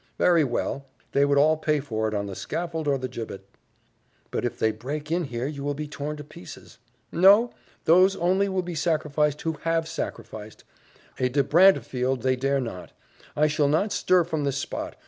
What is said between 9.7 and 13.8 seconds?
sacrificed. A 'de Brantefield' they dare not! I shall